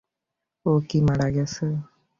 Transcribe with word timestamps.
ও 0.65 0.71
কি 0.87 0.99
মারা 1.07 1.27
গেছে? 1.35 1.65